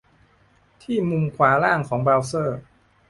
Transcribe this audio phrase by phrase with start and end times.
[0.83, 2.59] ที่มุมขวาล่างของเบราว์เซอร์